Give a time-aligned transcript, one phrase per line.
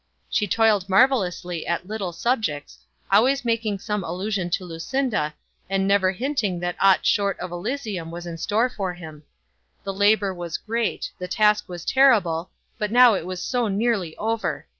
[0.31, 2.79] She toiled marvellously at little subjects,
[3.11, 5.35] always making some allusion to Lucinda,
[5.69, 9.21] and never hinting that aught short of Elysium was in store for him.
[9.83, 14.65] The labour was great; the task was terrible; but now it was so nearly over!